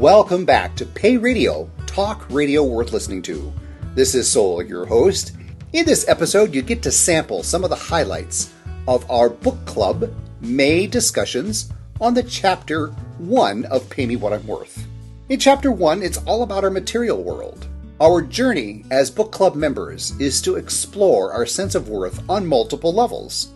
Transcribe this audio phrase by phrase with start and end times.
[0.00, 3.50] Welcome back to Pay Radio, talk radio worth listening to.
[3.94, 5.32] This is Soul, your host.
[5.72, 8.52] In this episode, you get to sample some of the highlights
[8.86, 10.12] of our book club
[10.42, 14.86] May discussions on the chapter 1 of Pay Me What I'm Worth.
[15.30, 17.66] In chapter 1, it's all about our material world.
[17.98, 22.92] Our journey as book club members is to explore our sense of worth on multiple
[22.92, 23.48] levels.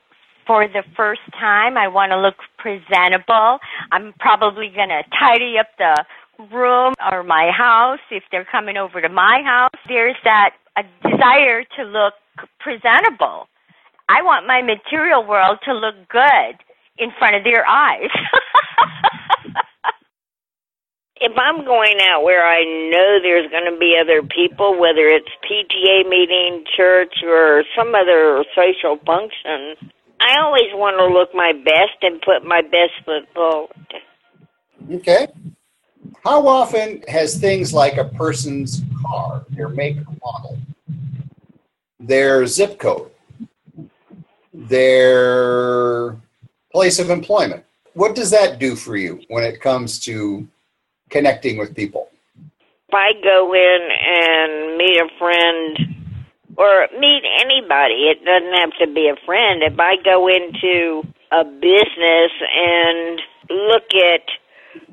[0.47, 3.59] for the first time, I want to look presentable.
[3.93, 6.05] I'm probably going to tidy up the
[6.53, 9.71] room or my house if they're coming over to my house.
[9.89, 12.15] There's that a desire to look
[12.59, 13.47] presentable.
[14.09, 16.57] I want my material world to look good
[16.99, 18.11] in front of their eyes.
[21.21, 25.29] if I'm going out where I know there's going to be other people, whether it's
[25.45, 29.77] PTA meeting, church, or some other social function,
[30.19, 33.71] I always want to look my best and put my best foot forward.
[34.91, 35.29] Okay.
[36.25, 40.59] How often has things like a person's car, their make model,
[41.99, 43.11] their zip code,
[44.55, 46.17] their
[46.73, 50.49] place of employment, what does that do for you when it comes to
[51.11, 52.09] connecting with people?
[52.89, 55.79] If I go in and meet a friend
[56.57, 59.63] or meet anybody, it doesn't have to be a friend.
[59.63, 64.27] If I go into a business and look at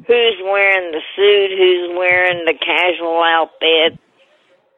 [0.06, 4.00] who's wearing the suit, who's wearing the casual outfit,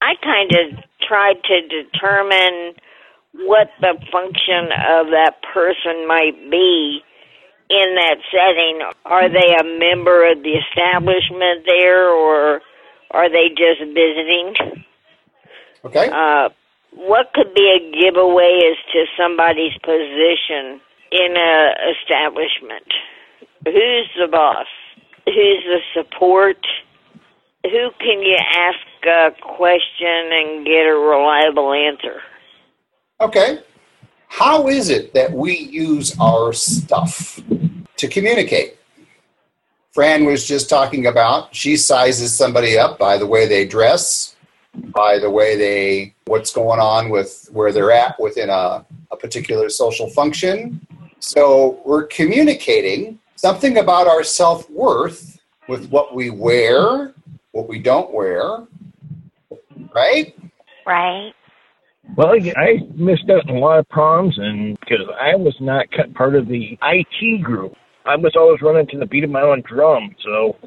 [0.02, 2.76] I kind of try to determine
[3.34, 7.04] what the function of that person might be
[7.70, 8.82] in that setting?
[9.06, 12.62] Are they a member of the establishment there, or
[13.12, 14.56] are they just visiting?
[15.86, 16.10] Okay.
[16.12, 16.50] Uh,
[16.94, 20.82] what could be a giveaway as to somebody's position
[21.12, 22.88] in a establishment?
[23.66, 24.68] Who's the boss?
[25.26, 26.58] Who's the support?
[27.64, 32.22] Who can you ask a question and get a reliable answer?
[33.22, 33.60] Okay.
[34.30, 37.42] How is it that we use our stuff
[37.98, 38.78] to communicate?
[39.92, 44.36] Fran was just talking about she sizes somebody up by the way they dress,
[44.76, 49.68] by the way they, what's going on with where they're at within a, a particular
[49.68, 50.80] social function.
[51.20, 57.14] So we're communicating something about our self worth with what we wear,
[57.52, 58.68] what we don't wear,
[59.94, 60.36] right?
[60.86, 61.34] Right.
[62.16, 66.14] Well, I missed out on a lot of proms, and because I was not cut
[66.14, 67.74] part of the IT group,
[68.06, 70.16] I was always running to the beat of my own drum.
[70.24, 70.58] So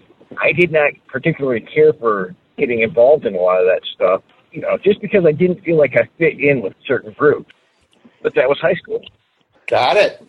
[0.40, 4.22] I did not particularly care for getting involved in a lot of that stuff.
[4.52, 7.50] You know, just because I didn't feel like I fit in with certain groups.
[8.22, 9.02] But that was high school.
[9.66, 10.24] Got it.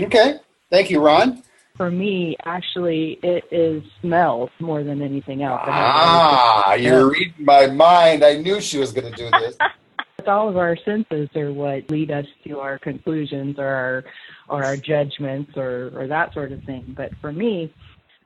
[0.00, 0.38] Okay.
[0.70, 1.42] Thank you, Ron.
[1.76, 5.60] For me, actually, it is smells more than anything else.
[5.64, 8.24] Ah, you're reading my mind.
[8.24, 9.56] I knew she was going to do this.
[10.28, 14.04] all of our senses are what lead us to our conclusions or our
[14.48, 16.94] or our judgments or or that sort of thing.
[16.96, 17.72] But for me,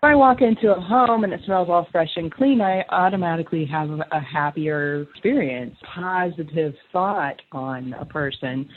[0.02, 3.64] if I walk into a home and it smells all fresh and clean, I automatically
[3.66, 8.68] have a happier experience, positive thought on a person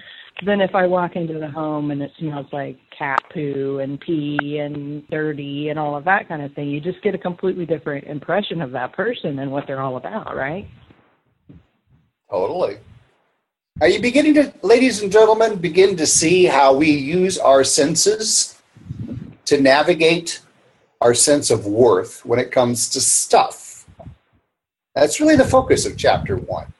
[0.45, 4.59] than if I walk into the home and it smells like cat poo and pee
[4.59, 6.69] and dirty and all of that kind of thing.
[6.69, 10.35] You just get a completely different impression of that person and what they're all about,
[10.35, 10.67] right?
[12.29, 12.77] Totally.
[13.81, 18.57] Are you beginning to, ladies and gentlemen, begin to see how we use our senses
[19.43, 20.39] to navigate
[21.01, 23.85] our sense of worth when it comes to stuff?
[24.95, 26.73] That's really the focus of chapter one.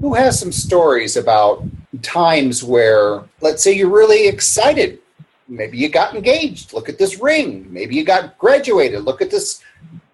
[0.00, 1.64] Who has some stories about
[2.00, 5.00] times where, let's say, you're really excited?
[5.48, 6.72] Maybe you got engaged.
[6.72, 7.66] Look at this ring.
[7.70, 9.04] Maybe you got graduated.
[9.04, 9.62] Look at this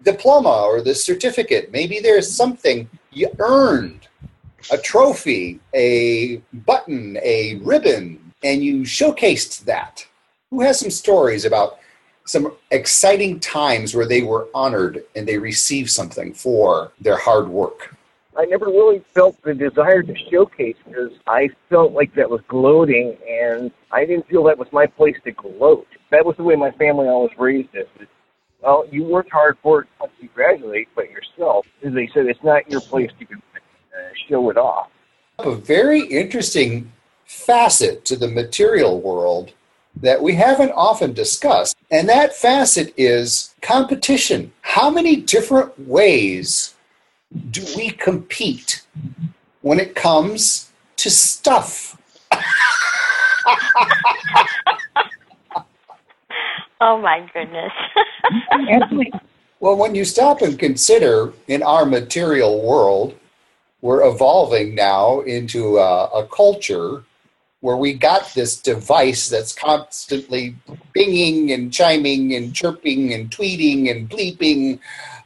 [0.02, 1.70] diploma or this certificate.
[1.70, 4.08] Maybe there's something you earned
[4.70, 10.06] a trophy, a button, a ribbon, and you showcased that.
[10.50, 11.78] Who has some stories about
[12.26, 17.94] some exciting times where they were honored and they received something for their hard work?
[18.36, 23.16] I never really felt the desire to showcase because I felt like that was gloating,
[23.28, 25.86] and I didn't feel that was my place to gloat.
[26.10, 27.86] That was the way my family always raised us.
[28.60, 32.42] Well, you worked hard for it once you graduate, but yourself, as they said, it's
[32.42, 33.24] not your place to
[33.94, 34.90] Uh, show it off.
[35.38, 36.90] A very interesting
[37.26, 39.52] facet to the material world
[39.96, 44.52] that we haven't often discussed, and that facet is competition.
[44.62, 46.74] How many different ways
[47.50, 48.82] do we compete
[49.60, 51.96] when it comes to stuff?
[56.80, 57.72] oh my goodness.
[59.60, 63.14] well, when you stop and consider in our material world,
[63.84, 67.04] we're evolving now into a, a culture
[67.60, 70.56] where we got this device that's constantly
[70.96, 74.78] binging and chiming and chirping and tweeting and bleeping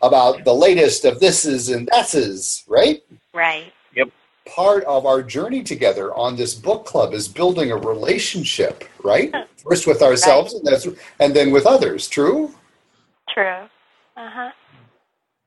[0.02, 3.00] about the latest of thises and thatses, right?
[3.32, 3.72] Right.
[3.94, 4.08] Yep.
[4.48, 9.32] Part of our journey together on this book club is building a relationship, right?
[9.62, 10.58] First with ourselves right.
[10.58, 10.88] and, that's,
[11.20, 12.52] and then with others, true?
[13.28, 13.68] True.
[14.16, 14.50] Uh-huh.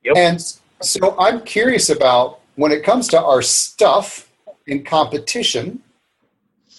[0.02, 0.16] Yep.
[0.16, 0.40] And
[0.80, 4.30] so I'm curious about when it comes to our stuff
[4.68, 5.82] in competition,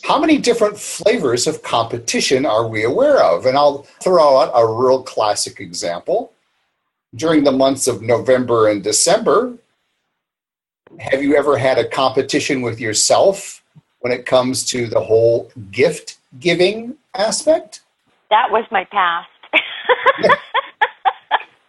[0.05, 3.45] how many different flavors of competition are we aware of?
[3.45, 6.31] And I'll throw out a real classic example.
[7.13, 9.57] During the months of November and December,
[10.99, 13.61] have you ever had a competition with yourself
[13.99, 17.81] when it comes to the whole gift giving aspect?
[18.29, 19.27] That was my past.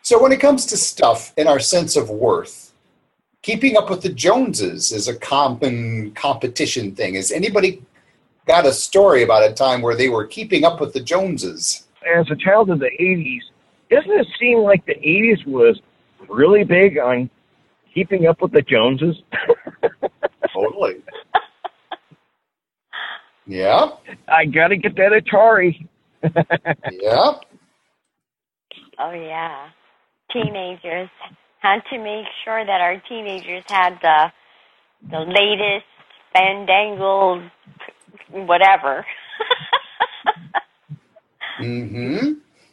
[0.03, 2.74] so, when it comes to stuff and our sense of worth,
[3.45, 7.15] keeping up with the Joneses is a common competition thing.
[7.15, 7.83] Has anybody
[8.47, 11.87] got a story about a time where they were keeping up with the Joneses?
[12.17, 13.43] As a child of the 80s,
[13.91, 15.79] doesn't it seem like the 80s was
[16.27, 17.29] really big on
[17.93, 19.23] keeping up with the Joneses?
[20.55, 21.03] totally.
[23.47, 23.91] Yeah.
[24.27, 25.87] I got to get that Atari.
[26.23, 27.33] yeah.
[28.99, 29.69] Oh, yeah.
[30.33, 31.11] Teenagers
[31.65, 34.31] had to make sure that our teenagers had the
[35.11, 35.87] the latest
[36.35, 37.43] fandangled
[38.31, 39.05] whatever.
[41.61, 42.33] mm-hmm.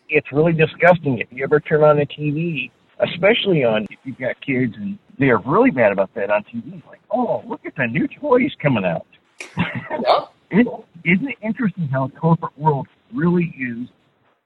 [0.09, 4.35] It's really disgusting if you ever turn on the TV, especially on if you've got
[4.45, 6.85] kids and they're really bad about that on TV.
[6.87, 9.07] Like, oh, look at the new toys coming out.
[9.57, 10.25] yeah.
[10.53, 10.67] It,
[11.05, 13.87] isn't it interesting how the corporate world really is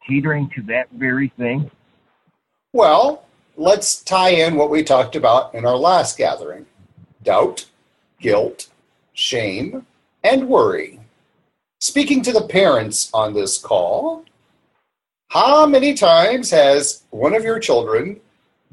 [0.08, 1.72] catering to that very thing?
[2.74, 3.25] Well,
[3.58, 6.66] let's tie in what we talked about in our last gathering
[7.24, 7.66] doubt,
[8.20, 8.68] guilt,
[9.14, 9.86] shame,
[10.24, 11.00] and worry.
[11.80, 14.24] Speaking to the parents on this call,
[15.30, 18.20] how many times has one of your children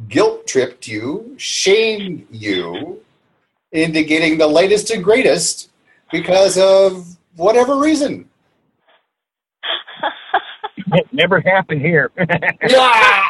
[0.08, 3.00] guilt tripped you, shamed you
[3.72, 5.70] into getting the latest and greatest
[6.10, 8.28] because of whatever reason?
[10.92, 12.10] It never happened here.
[12.68, 13.21] yeah.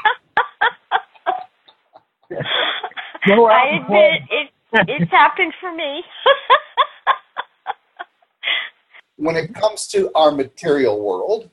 [3.24, 4.50] I admit it,
[4.88, 6.02] it's happened for me.
[9.16, 11.50] when it comes to our material world,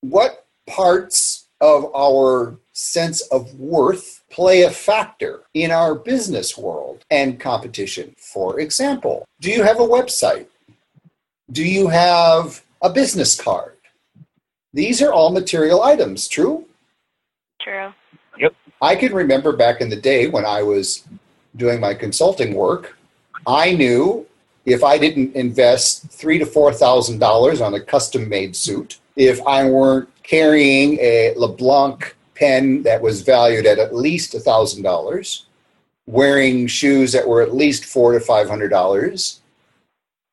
[0.00, 7.40] what parts of our sense of worth play a factor in our business world and
[7.40, 8.14] competition?
[8.16, 10.46] For example, do you have a website?
[11.50, 13.76] Do you have a business card?
[14.72, 16.66] These are all material items, true?
[17.60, 17.92] True.
[18.80, 21.04] I can remember back in the day when I was
[21.56, 22.96] doing my consulting work,
[23.46, 24.26] I knew
[24.64, 29.44] if I didn't invest three to four thousand dollars on a custom made suit, if
[29.46, 35.46] I weren't carrying a LeBlanc pen that was valued at at least a thousand dollars,
[36.06, 39.40] wearing shoes that were at least four to five hundred dollars,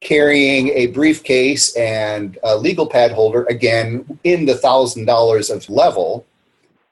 [0.02, 6.28] carrying a briefcase and a legal pad holder again in the thousand dollars of level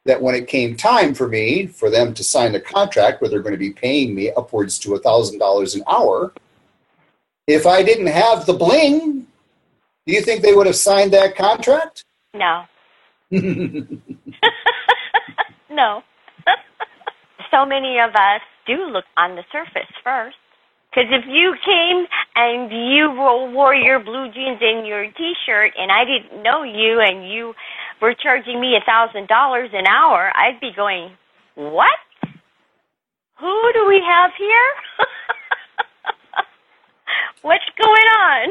[0.06, 3.42] that when it came time for me for them to sign a contract where they're
[3.42, 6.34] going to be paying me upwards to $1,000 an hour,
[7.48, 9.28] If I didn't have the bling,
[10.06, 12.04] do you think they would have signed that contract?
[12.34, 12.64] No.
[15.70, 16.04] no.
[17.52, 20.38] so many of us do look on the surface first.
[20.90, 22.06] Because if you came
[22.36, 27.28] and you wore your blue jeans and your T-shirt, and I didn't know you, and
[27.28, 27.56] you
[28.04, 31.12] were charging me a thousand dollars an hour, I'd be going,
[31.56, 31.98] "What?
[33.40, 34.70] Who do we have here?
[37.42, 38.50] What's going on?"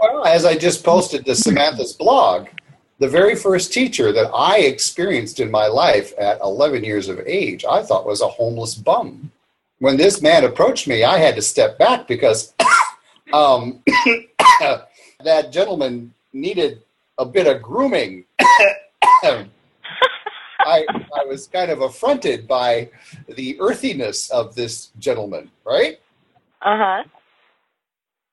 [0.00, 2.48] well, as I just posted to Samantha's blog,
[2.98, 7.64] the very first teacher that I experienced in my life at 11 years of age,
[7.64, 9.32] I thought was a homeless bum
[9.78, 12.52] when this man approached me, I had to step back because
[13.32, 13.82] um,
[15.24, 16.82] that gentleman needed
[17.18, 18.24] a bit of grooming.
[20.60, 20.84] I,
[21.16, 22.90] I was kind of affronted by
[23.28, 25.98] the earthiness of this gentleman, right?
[26.62, 27.04] Uh huh.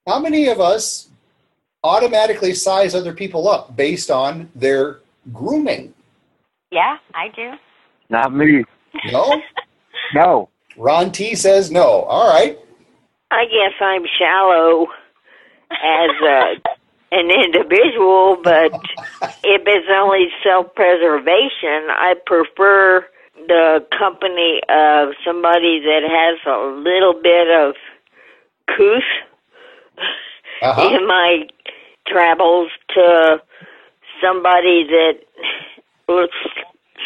[0.08, 1.10] How many of us
[1.84, 5.00] automatically size other people up based on their
[5.34, 5.94] grooming?
[6.72, 7.54] Yeah, I do.
[8.10, 8.64] Not me.
[9.12, 9.42] No?
[10.14, 10.50] No.
[10.78, 12.04] Ron T says no.
[12.04, 12.60] All right.
[13.32, 14.88] I guess I'm shallow
[15.72, 16.54] as a,
[17.16, 18.74] an individual, but
[19.44, 23.06] if it's only self-preservation, I prefer
[23.48, 27.76] the company of somebody that has a little bit of
[28.68, 29.04] couth
[30.62, 30.88] Uh-huh.
[30.96, 31.48] in my
[32.08, 33.42] travels to
[34.24, 35.20] somebody that
[36.08, 36.38] looks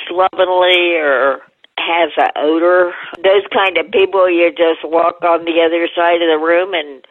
[0.08, 1.42] slovenly or
[1.78, 2.94] has an odor.
[3.24, 7.04] Those kind of people, you just walk on the other side of the room and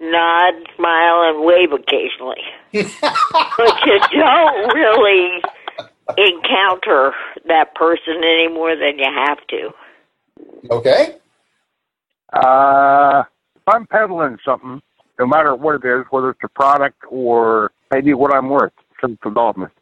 [0.00, 2.42] nod, smile, and wave occasionally.
[2.72, 5.42] but you don't really
[6.18, 7.12] encounter
[7.46, 9.70] that person any more than you have to.
[10.70, 11.16] Okay.
[12.32, 13.22] Uh,
[13.56, 14.82] if I'm peddling something,
[15.18, 19.18] no matter what it is, whether it's a product or maybe what I'm worth, some
[19.22, 19.72] development.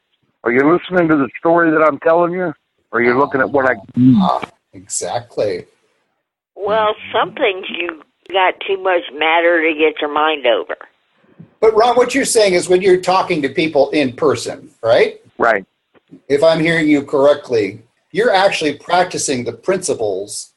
[0.45, 2.53] Are you listening to the story that I'm telling you?
[2.91, 3.75] Or are you looking at what I
[4.17, 5.65] Ah, exactly.
[6.55, 8.03] Well, some things you
[8.33, 10.77] got too much matter to get your mind over.
[11.61, 15.21] But Ron, what you're saying is when you're talking to people in person, right?
[15.39, 15.65] right?
[16.29, 20.55] If I'm hearing you correctly, you're actually practicing the principles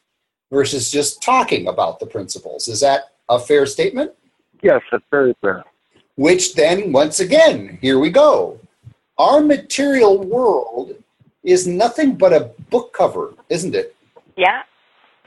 [0.52, 2.68] versus just talking about the principles.
[2.68, 4.12] Is that a fair statement?
[4.62, 5.64] Yes, that's very fair.
[6.16, 8.60] Which then, once again, here we go.
[9.18, 10.96] Our material world
[11.44, 13.96] is nothing but a book cover, isn't it?
[14.36, 14.64] Yeah.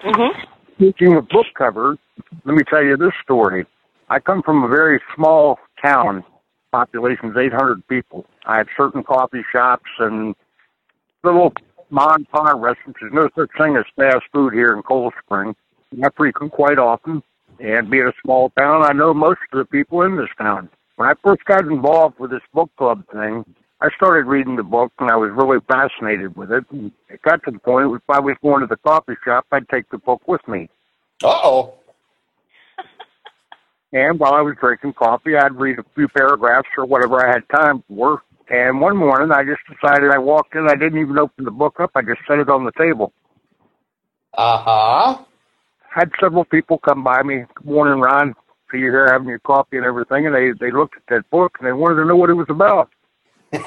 [0.03, 0.47] Mhm.
[0.75, 1.99] Speaking of book covers,
[2.45, 3.67] let me tell you this story.
[4.09, 6.25] I come from a very small town,
[6.73, 8.27] population's 800 people.
[8.47, 10.35] I had certain coffee shops and
[11.23, 11.53] little
[11.91, 13.01] mom and pop restaurants.
[13.01, 15.55] There's no such thing as fast food here in Cold Spring.
[16.03, 17.23] I frequent quite often,
[17.61, 20.69] and being a small town, I know most of the people in this town.
[20.97, 23.45] When I first got involved with this book club thing,
[23.81, 26.65] I started reading the book and I was really fascinated with it.
[26.71, 29.47] And it got to the point where if I was going to the coffee shop,
[29.53, 30.69] I'd take the book with me.
[31.23, 31.75] Uh oh.
[33.93, 37.49] And while I was drinking coffee, I'd read a few paragraphs or whatever I had
[37.49, 38.23] time for.
[38.51, 40.67] And one morning, I just decided I walked in.
[40.69, 41.91] I didn't even open the book up.
[41.95, 43.13] I just set it on the table.
[44.35, 45.19] Uh huh.
[45.95, 47.45] Had several people come by me.
[47.55, 48.35] Good morning, Ron.
[48.71, 50.27] See you here having your coffee and everything.
[50.27, 52.47] And they they looked at that book and they wanted to know what it was
[52.51, 52.91] about.
[53.53, 53.63] and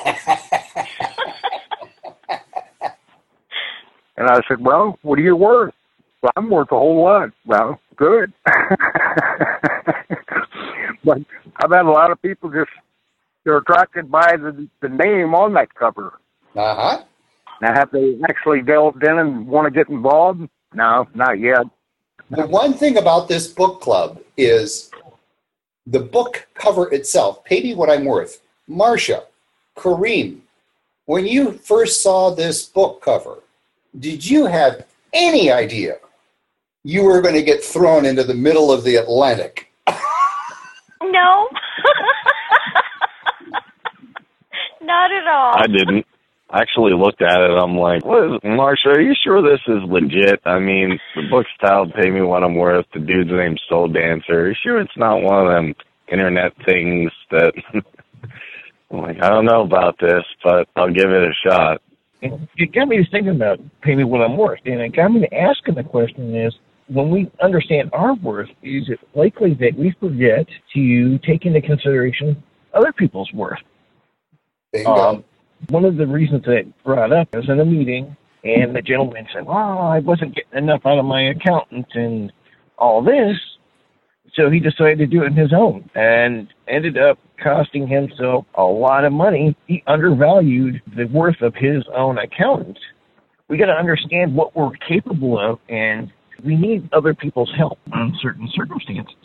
[4.17, 5.73] I said, "Well, what are you worth?"
[6.21, 7.31] Well, I'm worth a whole lot.
[7.45, 8.31] Well, good.
[11.03, 11.17] but
[11.57, 12.69] I've had a lot of people just
[13.43, 16.19] they're attracted by the the name on that cover.
[16.55, 17.03] Uh huh.
[17.61, 20.47] Now, have they actually delved in and want to get involved?
[20.73, 21.65] No, not yet.
[22.31, 24.89] The one thing about this book club is
[25.85, 27.43] the book cover itself.
[27.43, 28.41] Pay me what I'm worth.
[28.67, 29.23] Marcia,
[29.77, 30.39] Kareem,
[31.05, 33.39] when you first saw this book cover,
[33.99, 35.97] did you have any idea
[36.83, 39.71] you were going to get thrown into the middle of the Atlantic?
[41.01, 41.47] No.
[44.81, 45.53] Not at all.
[45.57, 46.05] I didn't.
[46.49, 47.51] I actually looked at it.
[47.51, 50.41] I'm like, what is, Marcia, are you sure this is legit?
[50.45, 52.85] I mean, the book's titled Pay Me What I'm Worth.
[52.93, 54.41] The dude's name's Soul Dancer.
[54.41, 55.73] Are you sure it's not one of them
[56.11, 57.53] internet things that.
[58.91, 61.81] I'm like, I don't know about this, but I'll give it a shot.
[62.21, 64.59] And it got me thinking about pay me what I'm worth.
[64.65, 66.53] And it got me to asking the question is,
[66.91, 72.43] when we understand our worth, is it likely that we forget to take into consideration
[72.73, 73.59] other people's worth?
[74.85, 75.23] Um,
[75.69, 79.25] one of the reasons that I brought up was in a meeting, and the gentleman
[79.33, 82.31] said, "Well, I wasn't getting enough out of my accountant and
[82.77, 83.37] all this."
[84.33, 88.63] So he decided to do it on his own and ended up costing himself a
[88.63, 89.55] lot of money.
[89.67, 92.79] He undervalued the worth of his own accountant.
[93.49, 96.11] We got to understand what we're capable of and
[96.43, 99.15] we need other people's help in certain circumstances.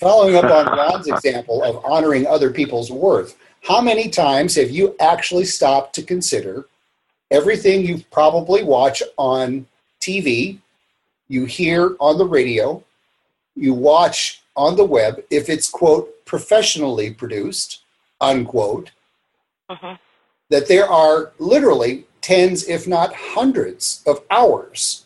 [0.00, 4.94] Following up on Ron's example of honoring other people's worth, how many times have you
[5.00, 6.66] actually stopped to consider
[7.30, 9.66] everything you probably watch on
[10.00, 10.58] TV,
[11.28, 12.82] you hear on the radio,
[13.56, 17.82] you watch on the web, if it's, quote, professionally produced,
[18.20, 18.90] unquote,
[19.70, 19.98] Mhm.
[20.50, 25.03] that there are literally tens, if not hundreds, of hours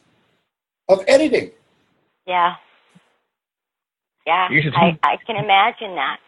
[0.88, 1.50] of editing.
[2.26, 2.54] Yeah.
[4.26, 4.49] Yeah.
[4.50, 6.18] You should I, I can imagine that.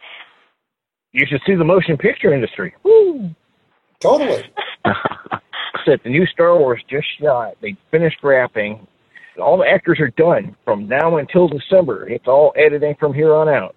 [1.13, 2.73] You should see the motion picture industry.
[2.83, 3.29] Woo!
[3.99, 4.43] Totally.
[5.85, 7.53] Said the new Star Wars just shot.
[7.61, 8.87] They finished wrapping.
[9.41, 12.07] All the actors are done from now until December.
[12.09, 13.75] It's all editing from here on out.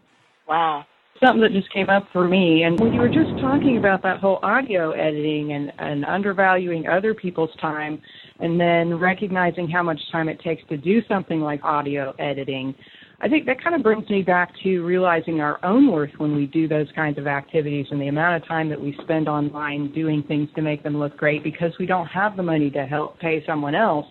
[0.48, 0.84] Wow.
[1.24, 2.64] Something that just came up for me.
[2.64, 7.14] And when you were just talking about that whole audio editing and, and undervaluing other
[7.14, 8.00] people's time
[8.40, 12.74] and then recognizing how much time it takes to do something like audio editing
[13.20, 16.46] i think that kind of brings me back to realizing our own worth when we
[16.46, 20.22] do those kinds of activities and the amount of time that we spend online doing
[20.24, 23.44] things to make them look great because we don't have the money to help pay
[23.46, 24.06] someone else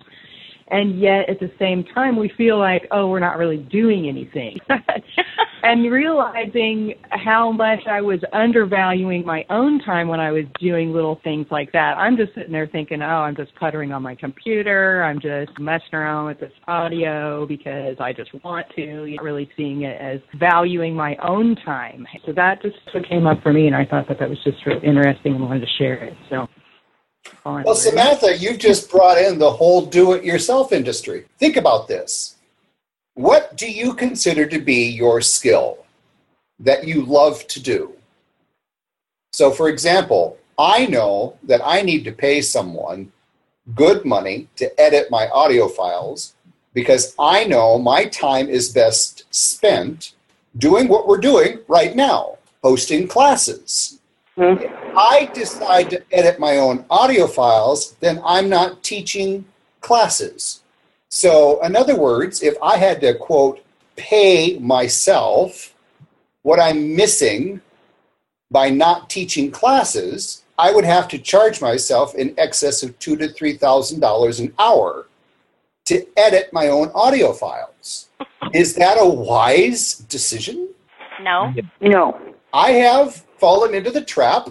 [0.70, 4.60] and yet at the same time we feel like oh we're not really doing anything.
[5.66, 11.22] And realizing how much i was undervaluing my own time when i was doing little
[11.24, 11.94] things like that.
[11.98, 15.04] I'm just sitting there thinking oh i'm just puttering on my computer.
[15.04, 19.50] I'm just messing around with this audio because i just want to you not really
[19.56, 22.06] seeing it as valuing my own time.
[22.26, 22.76] So that just
[23.08, 25.62] came up for me and i thought that that was just really interesting and wanted
[25.62, 26.14] to share it.
[26.30, 26.48] So
[27.46, 31.26] Well, Samantha, you've just brought in the whole do it yourself industry.
[31.40, 32.38] Think about this.
[33.16, 35.86] What do you consider to be your skill
[36.60, 37.94] that you love to do?
[39.34, 43.12] So, for example, I know that I need to pay someone
[43.76, 46.36] good money to edit my audio files
[46.74, 50.14] because I know my time is best spent
[50.58, 54.00] doing what we're doing right now hosting classes.
[54.36, 59.46] If I decide to edit my own audio files, then I'm not teaching
[59.82, 60.62] classes.
[61.10, 63.64] So, in other words, if I had to quote,
[63.96, 65.76] pay myself
[66.42, 67.62] what I'm missing
[68.50, 73.28] by not teaching classes, I would have to charge myself in excess of two to
[73.28, 75.08] three thousand dollars an hour
[75.86, 78.10] to edit my own audio files.
[78.54, 80.70] Is that a wise decision?
[81.22, 81.54] No.
[81.82, 82.20] No.
[82.54, 84.48] I have fallen into the trap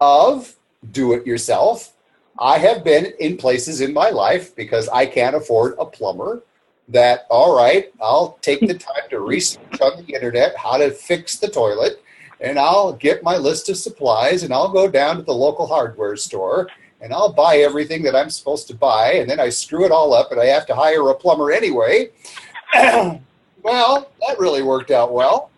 [0.00, 0.54] of
[0.92, 1.94] do it yourself.
[2.38, 6.44] I have been in places in my life because I can't afford a plumber
[6.86, 11.38] that, all right, I'll take the time to research on the internet how to fix
[11.38, 12.00] the toilet
[12.40, 16.14] and I'll get my list of supplies and I'll go down to the local hardware
[16.14, 16.68] store
[17.00, 20.14] and I'll buy everything that I'm supposed to buy and then I screw it all
[20.14, 22.10] up and I have to hire a plumber anyway.
[22.72, 23.20] well,
[23.64, 25.50] that really worked out well.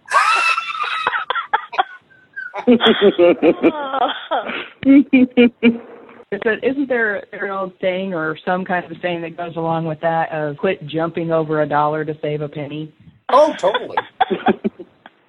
[6.33, 9.87] Is it, isn't there an old saying or some kind of saying that goes along
[9.87, 12.95] with that of quit jumping over a dollar to save a penny?
[13.31, 13.97] Oh, totally.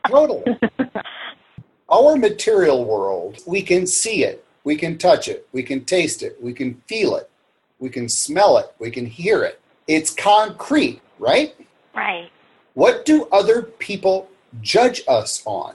[0.07, 0.43] totally.
[1.89, 6.37] Our material world, we can see it, we can touch it, we can taste it,
[6.39, 7.31] we can feel it,
[7.79, 9.59] we can smell it, we can hear it.
[9.87, 11.55] It's concrete, right?
[11.95, 12.29] right.
[12.75, 14.29] What do other people
[14.61, 15.73] judge us on?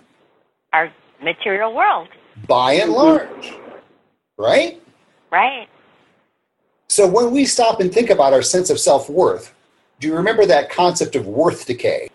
[0.73, 0.93] Our
[1.27, 2.09] material world.
[2.47, 3.55] By and large,
[4.39, 4.81] right?
[5.31, 5.69] Right.
[6.89, 9.53] So when we stop and think about our sense of self worth,
[9.99, 12.09] do you remember that concept of worth decay?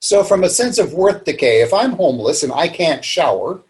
[0.00, 3.60] So, from a sense of worth decay, if I'm homeless and I can't shower,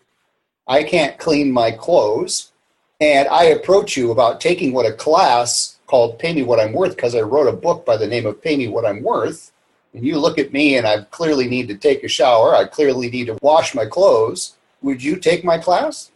[0.67, 2.53] I can't clean my clothes,
[3.01, 6.95] and I approach you about taking what a class called Pay Me What I'm Worth,
[6.95, 9.51] because I wrote a book by the name of Pay Me What I'm Worth,
[9.95, 13.11] and you look at me and I clearly need to take a shower, I clearly
[13.11, 16.11] need to wash my clothes, would you take my class?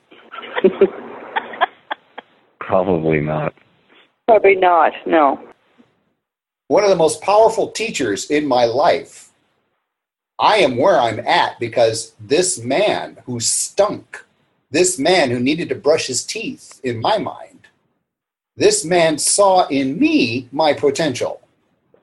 [2.60, 3.54] Probably not.
[4.26, 4.92] Probably not.
[5.06, 5.38] No.
[6.68, 9.30] one of the most powerful teachers in my life.
[10.38, 14.24] I am where I'm at because this man who stunk,
[14.70, 17.68] this man who needed to brush his teeth, in my mind,
[18.56, 21.40] this man saw in me my potential,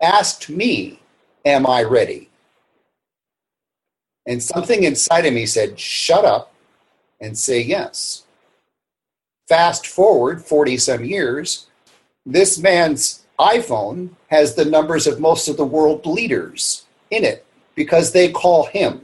[0.01, 1.00] asked me,
[1.45, 2.29] Am I ready?
[4.27, 6.53] And something inside of me said, Shut up
[7.19, 8.23] and say yes.
[9.47, 11.67] Fast forward 40 some years,
[12.25, 17.45] this man's iPhone has the numbers of most of the world leaders in it.
[17.75, 19.01] because they call him.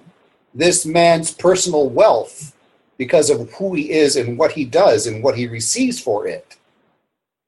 [0.54, 2.56] This man's personal wealth,
[2.97, 6.58] because of who he is and what he does and what he receives for it,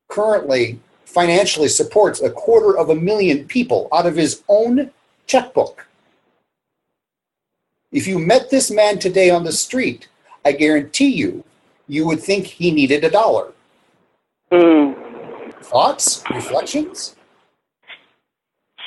[0.09, 4.91] currently financially supports a quarter of a million people out of his own
[5.25, 5.87] checkbook.
[7.91, 10.07] If you met this man today on the street,
[10.45, 11.43] I guarantee you,
[11.87, 13.51] you would think he needed a dollar.
[14.51, 14.95] Mm.
[15.63, 16.23] Thoughts?
[16.29, 17.15] Reflections?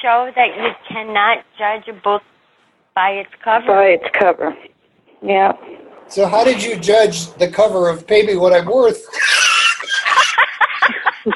[0.00, 2.22] Show that you cannot judge a book
[2.94, 3.66] by its cover.
[3.66, 4.56] By its cover.
[5.20, 5.52] Yeah.
[6.08, 9.04] So, how did you judge the cover of Pay Me What I'm Worth?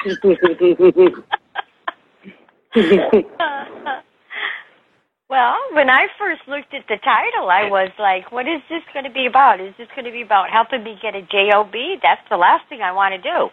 [5.29, 9.05] well, when I first looked at the title, I was like, what is this going
[9.05, 9.61] to be about?
[9.61, 11.73] Is this going to be about helping me get a JOB?
[12.01, 13.49] That's the last thing I want to do.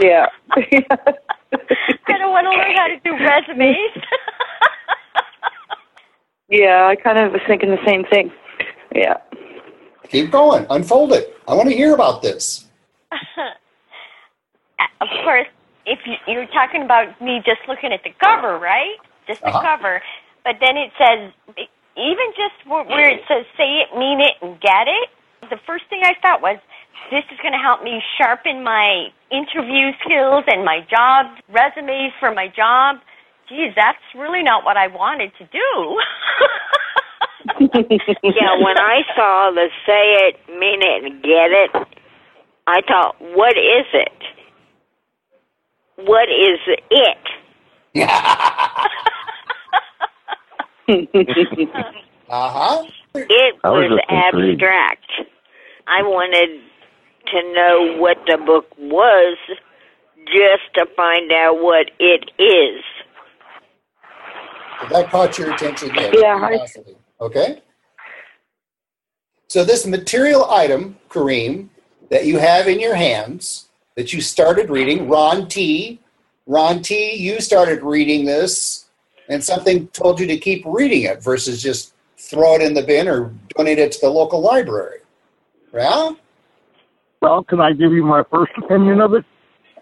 [0.06, 0.26] yeah.
[0.56, 4.04] I don't want to learn how to do resumes.
[6.48, 8.32] yeah, I kind of was thinking the same thing.
[8.94, 9.18] Yeah.
[10.08, 10.66] Keep going.
[10.70, 11.36] Unfold it.
[11.46, 12.64] I want to hear about this.
[15.00, 15.46] Of course,
[15.86, 18.96] if you, you're talking about me just looking at the cover, right?
[19.26, 19.60] Just the Uh-huh.
[19.62, 20.02] cover.
[20.44, 21.32] But then it says,
[21.96, 25.10] even just where where it says say it, mean it, and get it,
[25.50, 26.58] the first thing I thought was,
[27.10, 32.32] this is going to help me sharpen my interview skills and my job resumes for
[32.34, 32.98] my job.
[33.48, 36.00] Geez, that's really not what I wanted to do.
[38.22, 41.70] Yeah, when I saw the say it, mean it, and get it,
[42.66, 44.12] I thought, what is it?
[45.98, 47.18] What is it?
[52.30, 52.84] Uh huh.
[53.14, 54.62] It I was was just intrigued.
[54.62, 55.10] abstract.
[55.86, 56.60] I wanted
[57.32, 59.36] to know what the book was
[60.26, 62.82] just to find out what it is.
[64.90, 65.90] That caught your attention.
[65.94, 66.14] Yes.
[66.18, 66.66] Yeah,
[67.20, 67.62] Okay.
[69.48, 71.68] So this material item, Kareem,
[72.10, 73.67] that you have in your hands,
[73.98, 75.98] that you started reading, Ron T.
[76.46, 77.16] Ron T.
[77.16, 78.90] You started reading this,
[79.28, 83.08] and something told you to keep reading it versus just throw it in the bin
[83.08, 85.00] or donate it to the local library.
[85.74, 86.12] Yeah,
[87.20, 89.24] Well, can I give you my first opinion of it?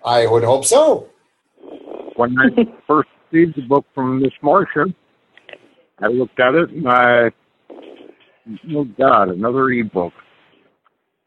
[0.03, 1.11] I would hope so.
[2.17, 2.49] When I
[2.87, 4.87] first received the book from Miss Marcia,
[5.99, 7.31] I looked at it and I,
[8.71, 10.15] oh God, another ebook.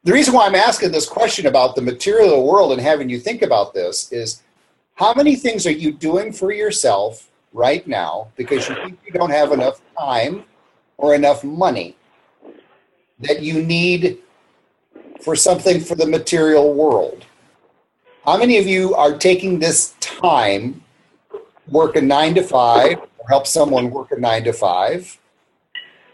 [0.06, 3.42] The reason why I'm asking this question about the material world and having you think
[3.42, 4.42] about this is
[4.96, 9.30] how many things are you doing for yourself right now because you think you don't
[9.30, 10.46] have enough time
[10.98, 11.98] or enough money
[13.20, 14.20] that you need
[15.20, 17.26] for something for the material world?
[18.24, 20.82] How many of you are taking this time,
[21.68, 25.18] work a nine to five, or help someone work a nine to five,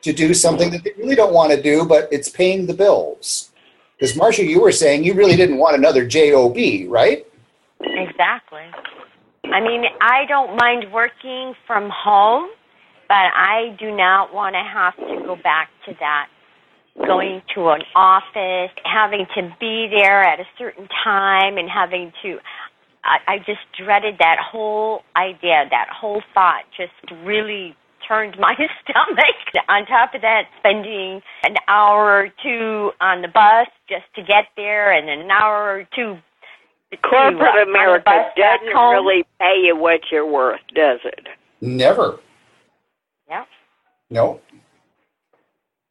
[0.02, 3.52] to do something that they really don't want to do, but it's paying the bills?
[4.06, 6.56] Because Marcia, you were saying you really didn't want another job,
[6.88, 7.26] right?
[7.80, 8.62] Exactly.
[9.46, 12.48] I mean, I don't mind working from home,
[13.08, 16.28] but I do not want to have to go back to that.
[16.98, 22.38] Going to an office, having to be there at a certain time, and having to.
[23.04, 27.76] I, I just dreaded that whole idea, that whole thought just really
[28.08, 29.66] turned my stomach.
[29.70, 34.46] On top of that, spending an hour or two on the bus just to get
[34.56, 36.18] there, and an hour or two
[36.92, 41.28] to, uh, Corporate America doesn't really pay you what you're worth, does it?
[41.62, 42.20] Never.
[43.28, 43.46] Yeah.
[44.10, 44.40] No.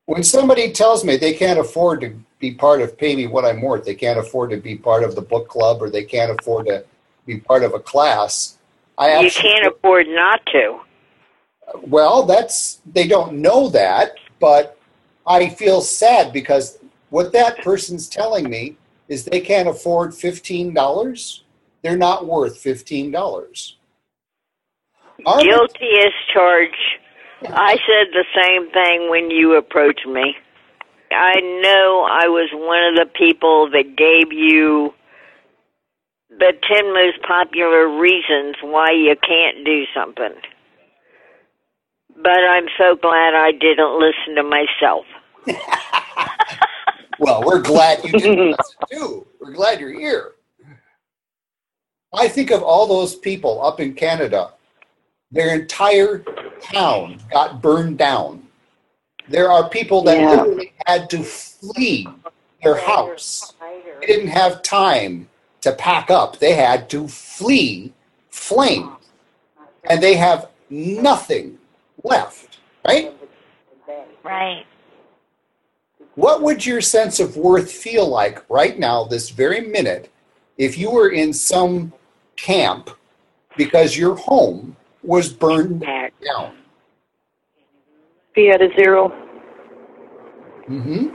[0.06, 3.62] When somebody tells me they can't afford to be part of Pay Me What I'm
[3.62, 6.66] Worth, they can't afford to be part of the book club, or they can't afford
[6.66, 6.84] to
[7.26, 8.58] be part of a class,
[8.98, 10.78] I You can't afford not to.
[11.82, 14.78] Well, that's they don't know that, but
[15.26, 16.78] I feel sad because
[17.10, 18.76] what that person's telling me
[19.08, 21.44] is they can't afford fifteen dollars.
[21.82, 23.76] They're not worth fifteen dollars.
[25.18, 26.74] Guilty as charged.
[27.46, 30.36] I said the same thing when you approached me.
[31.10, 34.92] I know I was one of the people that gave you
[36.30, 40.34] the 10 most popular reasons why you can't do something.
[42.16, 45.06] But I'm so glad I didn't listen to myself.
[47.18, 49.26] Well, we're glad you didn't listen too.
[49.40, 50.32] We're glad you're here.
[52.12, 54.52] I think of all those people up in Canada.
[55.30, 56.24] Their entire
[56.60, 58.46] town got burned down.
[59.28, 60.30] There are people that Yeah.
[60.30, 62.08] literally had to flee
[62.62, 63.54] their house.
[64.00, 65.28] They didn't have time
[65.62, 66.38] to pack up.
[66.38, 67.92] They had to flee
[68.30, 68.90] flames.
[69.88, 71.58] And they have nothing
[72.04, 73.14] left Right?
[74.22, 74.66] Right.
[76.14, 80.10] What would your sense of worth feel like right now, this very minute,
[80.58, 81.92] if you were in some
[82.36, 82.90] camp
[83.56, 86.54] because your home was burned down?
[88.34, 89.12] Be at a 0
[90.68, 91.08] Mm-hmm.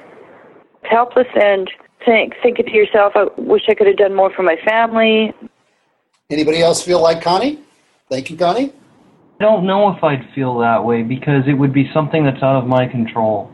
[0.83, 1.69] Helpless and
[2.05, 5.33] think, thinking to yourself, I wish I could have done more for my family.
[6.29, 7.59] Anybody else feel like Connie?
[8.09, 8.73] Thank you, Connie.
[9.39, 12.61] I don't know if I'd feel that way because it would be something that's out
[12.61, 13.49] of my control.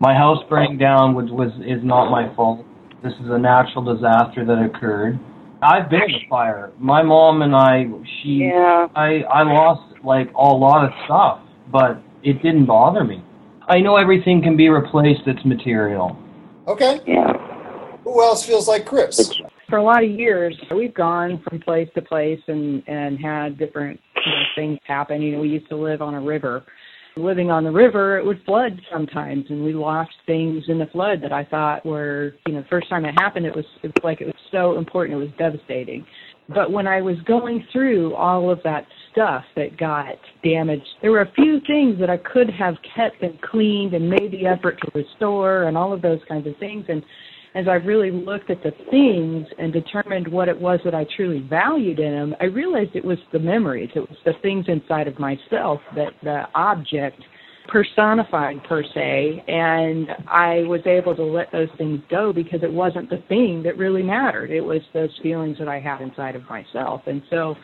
[0.00, 2.64] My house burning down was, was is not my fault.
[3.02, 5.20] This is a natural disaster that occurred.
[5.60, 6.72] I've been in a fire.
[6.78, 7.84] My mom and I,
[8.22, 8.88] she, Yeah.
[8.96, 11.40] I, I lost like a lot of stuff,
[11.70, 13.22] but it didn't bother me.
[13.68, 16.18] I know everything can be replaced that's material.
[16.66, 17.00] Okay.
[17.06, 17.32] Yeah.
[18.04, 19.34] Who else feels like Chris?
[19.68, 24.00] For a lot of years, we've gone from place to place and and had different
[24.24, 25.22] you know, things happen.
[25.22, 26.64] You know, we used to live on a river.
[27.16, 31.22] Living on the river, it would flood sometimes, and we lost things in the flood
[31.22, 34.02] that I thought were, you know, the first time it happened, it was, it was
[34.02, 36.04] like it was so important, it was devastating.
[36.48, 41.22] But when I was going through all of that stuff that got damaged, there were
[41.22, 44.90] a few things that I could have kept and cleaned and made the effort to
[44.92, 46.84] restore and all of those kinds of things.
[46.88, 47.02] And
[47.54, 51.40] as I really looked at the things and determined what it was that I truly
[51.40, 53.90] valued in them, I realized it was the memories.
[53.94, 57.22] It was the things inside of myself that the object
[57.68, 63.08] personified per se and I was able to let those things go because it wasn't
[63.08, 64.50] the thing that really mattered.
[64.50, 67.02] It was those feelings that I had inside of myself.
[67.06, 67.56] And so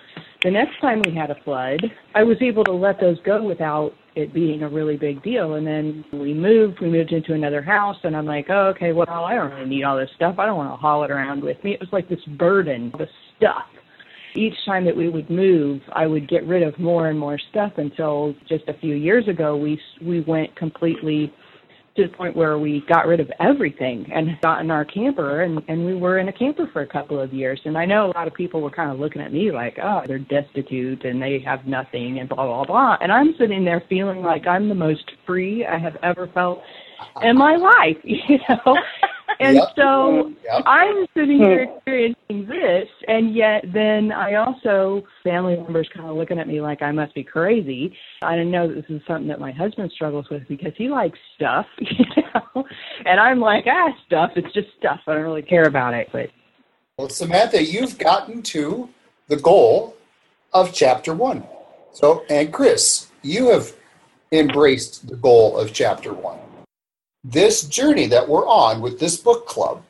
[0.42, 1.80] the next time we had a flood,
[2.14, 5.54] I was able to let those go without it being a really big deal.
[5.54, 9.08] And then we moved, we moved into another house, and I'm like, oh, okay, well,
[9.08, 10.36] I don't really need all this stuff.
[10.38, 11.74] I don't want to haul it around with me.
[11.74, 13.06] It was like this burden, the
[13.36, 13.64] stuff.
[14.36, 17.72] Each time that we would move, I would get rid of more and more stuff
[17.78, 21.32] until just a few years ago, we we went completely
[21.96, 25.60] to the point where we got rid of everything and got in our camper and,
[25.68, 27.60] and we were in a camper for a couple of years.
[27.64, 30.02] And I know a lot of people were kind of looking at me like, oh,
[30.06, 32.96] they're destitute and they have nothing and blah, blah, blah.
[33.00, 36.60] And I'm sitting there feeling like I'm the most free I have ever felt
[37.22, 38.76] in my life, you know?
[39.40, 39.68] And Yep.
[39.76, 40.62] so Yep.
[40.66, 46.38] I'm sitting here experiencing this, and yet then I also family members kind of looking
[46.38, 47.96] at me like I must be crazy.
[48.22, 51.18] I didn't know that this is something that my husband struggles with because he likes
[51.36, 52.64] stuff, you know,
[53.06, 54.32] and I'm like ah stuff.
[54.36, 55.00] It's just stuff.
[55.06, 56.30] I don't really care about it, but
[56.98, 58.88] Well, Samantha, you've gotten to
[59.28, 59.96] the goal
[60.52, 61.44] of chapter one.
[61.92, 63.72] So, and Chris, you have
[64.32, 66.38] embraced the goal of chapter one.
[67.22, 69.82] This journey that we're on with this book club,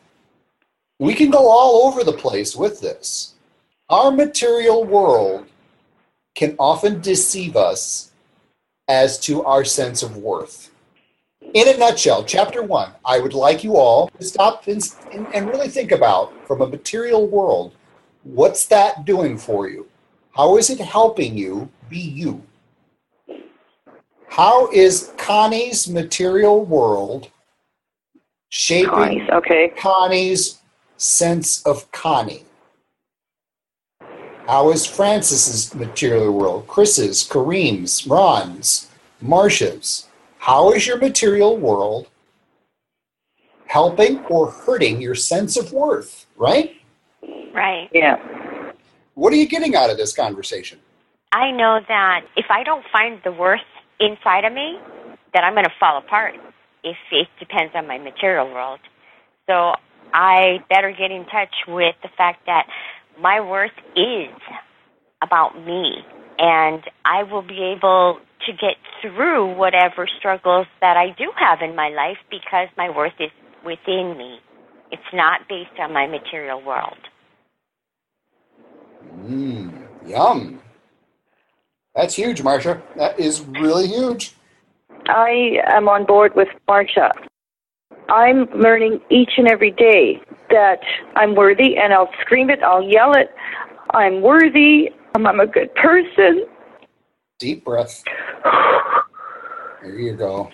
[0.99, 3.35] we can go all over the place with this.
[3.89, 5.47] Our material world
[6.35, 8.11] can often deceive us
[8.89, 10.71] as to our sense of worth.
[11.55, 14.83] In a nutshell, chapter one, I would like you all to stop and,
[15.33, 17.75] and really think about from a material world
[18.23, 19.87] what's that doing for you?
[20.37, 22.43] How is it helping you be you?
[24.31, 27.29] How is Connie's material world
[28.49, 29.73] shaping Connie's, okay.
[29.77, 30.61] Connie's
[30.97, 32.45] sense of Connie?
[34.47, 36.69] How is Francis's material world?
[36.69, 38.89] Chris's, Kareem's, Ron's,
[39.21, 40.07] Marcia's?
[40.39, 42.07] How is your material world
[43.67, 46.27] helping or hurting your sense of worth?
[46.37, 46.77] Right?
[47.53, 47.89] Right.
[47.93, 48.17] Yeah.
[49.15, 50.79] What are you getting out of this conversation?
[51.33, 53.61] I know that if I don't find the worth
[54.01, 54.79] inside of me,
[55.35, 56.35] that I'm going to fall apart
[56.83, 58.81] if it depends on my material world.
[59.49, 59.75] So
[60.13, 62.67] I better get in touch with the fact that
[63.21, 64.35] my worth is
[65.23, 65.99] about me
[66.39, 71.77] and I will be able to get through whatever struggles that I do have in
[71.77, 73.31] my life because my worth is
[73.65, 74.39] within me.
[74.91, 76.97] It's not based on my material world.
[79.19, 80.61] Mmm, yum.
[81.95, 82.83] That's huge, Marcia.
[82.97, 84.35] That is really huge.
[85.07, 87.13] I am on board with Marcia.
[88.09, 90.81] I'm learning each and every day that
[91.17, 93.31] I'm worthy, and I'll scream it, I'll yell it.
[93.93, 94.91] I'm worthy.
[95.15, 96.47] I'm, I'm a good person.
[97.39, 98.03] Deep breath.
[99.83, 100.51] There you go.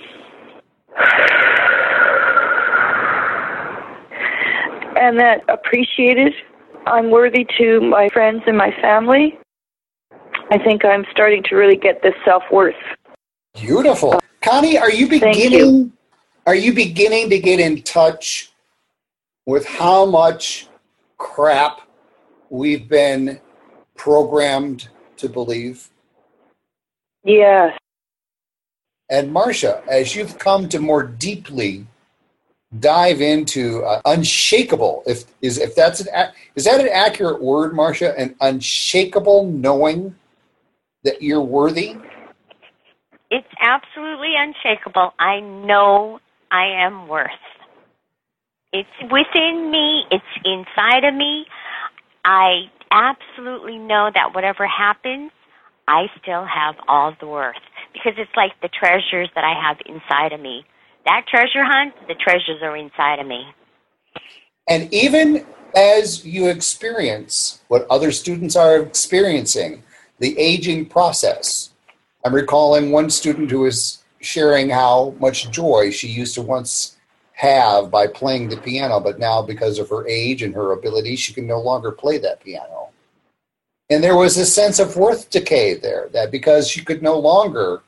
[4.99, 6.33] And that appreciated.
[6.87, 9.39] I'm worthy to my friends and my family.
[10.51, 12.75] I think I'm starting to really get this self worth.
[13.55, 14.21] Beautiful.
[14.43, 15.93] Connie, are you beginning
[16.47, 18.53] are you beginning to get in touch
[19.47, 20.69] with how much
[21.19, 21.81] crap
[22.51, 23.41] we've been
[23.97, 25.91] programmed to believe?
[27.25, 27.77] Yes.
[29.11, 31.87] And Marcia, as you've come to more deeply
[32.79, 36.09] dive into uh, unshakable, if is if that's an
[36.55, 38.17] is that an accurate word, Marcia?
[38.17, 40.15] An unshakable knowing
[41.07, 41.97] that you're worthy.
[43.31, 45.15] It's absolutely unshakable.
[45.19, 47.31] I know I am worth.
[48.73, 50.05] It's within me.
[50.11, 51.47] It's inside of me.
[52.25, 55.31] I absolutely know that whatever happens,
[55.89, 57.55] I still have all the worth
[57.93, 60.65] because it's like the treasures that I have inside of me.
[61.05, 63.47] That treasure hunt, the treasures are inside of me.
[64.69, 69.85] And even as you experience what other students are experiencing,
[70.19, 71.71] the aging process.
[72.25, 76.97] I'm recalling one student who was sharing how much joy she used to once
[77.33, 81.35] have by playing the piano, but now because of her age and her ability, she
[81.35, 82.89] can no longer play that piano.
[83.91, 87.83] And there was a sense of worth decay there, that because she could no longer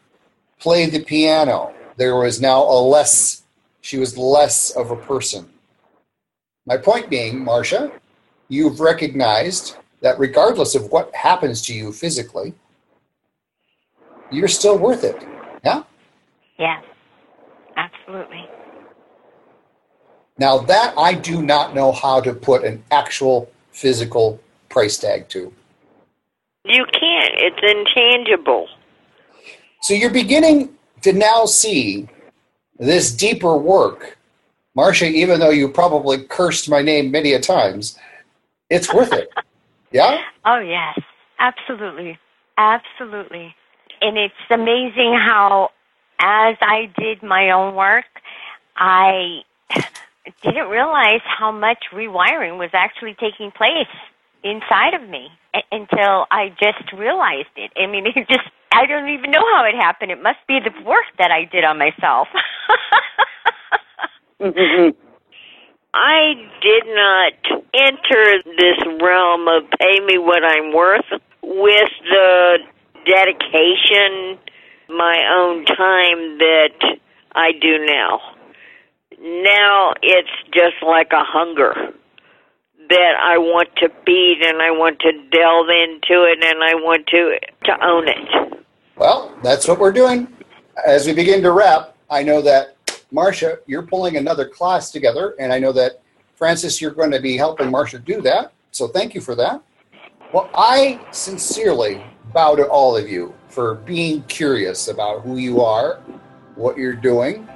[0.60, 3.42] play the piano, there was now a less,
[3.80, 5.48] she was less of a person.
[6.66, 7.90] My point being, Marcia,
[8.48, 12.54] you've recognized that regardless of what happens to you physically,
[14.30, 15.16] you're still worth it.
[15.64, 15.82] Yeah?
[16.58, 16.84] Yes,
[17.76, 18.46] absolutely.
[20.38, 25.52] Now, that I do not know how to put an actual physical price tag to.
[26.64, 27.34] You can't.
[27.38, 28.68] It's intangible.
[29.82, 32.08] So you're beginning to now see
[32.78, 34.18] this deeper work.
[34.74, 37.98] Marcia, even though you probably cursed my name many a times,
[38.70, 39.30] it's worth it.
[39.90, 40.18] Yeah?
[40.44, 40.98] Oh, yes,
[41.38, 42.18] absolutely.
[42.56, 43.54] Absolutely.
[44.00, 45.70] And it's amazing how,
[46.20, 48.04] as I did my own work,
[48.76, 49.40] I
[50.42, 53.88] didn't realize how much rewiring was actually taking place
[54.44, 55.28] inside of me
[55.72, 57.72] until I just realized it.
[57.76, 60.10] I mean, it just, I don't even know how it happened.
[60.10, 62.28] It must be the work that I did on myself.
[64.40, 65.07] Mm-hmm.
[65.94, 71.06] I did not enter this realm of pay me what I'm worth
[71.42, 72.58] with the
[73.06, 74.38] dedication,
[74.88, 76.98] my own time that
[77.34, 78.20] I do now.
[79.20, 81.74] Now it's just like a hunger
[82.88, 87.06] that I want to feed and I want to delve into it and I want
[87.08, 88.64] to to own it.
[88.96, 90.28] Well, that's what we're doing.
[90.86, 92.76] As we begin to wrap, I know that
[93.10, 96.02] Marcia, you're pulling another class together, and I know that
[96.36, 98.52] Francis, you're going to be helping Marcia do that.
[98.70, 99.62] So thank you for that.
[100.32, 102.02] Well, I sincerely
[102.34, 106.00] bow to all of you for being curious about who you are,
[106.54, 107.48] what you're doing,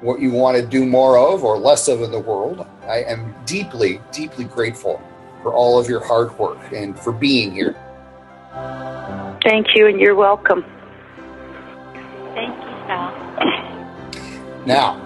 [0.00, 2.66] what you want to do more of or less of in the world.
[2.84, 5.02] I am deeply, deeply grateful
[5.42, 7.74] for all of your hard work and for being here.
[9.42, 10.64] Thank you, and you're welcome.
[12.34, 13.21] Thank you, Sal.
[14.66, 15.00] Now,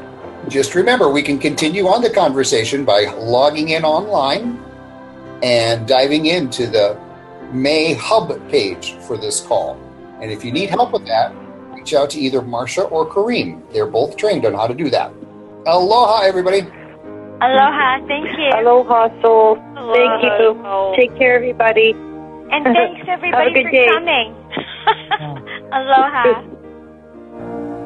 [0.48, 4.62] just remember we can continue on the conversation by logging in online
[5.42, 6.98] and diving into the
[7.52, 9.78] May Hub page for this call.
[10.20, 11.34] And if you need help with that,
[11.74, 13.62] reach out to either Marcia or Kareem.
[13.72, 15.12] They're both trained on how to do that.
[15.66, 16.60] Aloha, everybody.
[16.60, 18.06] Aloha.
[18.06, 18.50] Thank you.
[18.54, 19.56] Aloha, soul.
[19.56, 20.90] Thank Aloha.
[20.92, 20.96] you.
[20.96, 21.90] Take care, everybody.
[21.92, 23.86] And thanks everybody for day.
[23.88, 24.34] coming.
[25.72, 26.42] Aloha.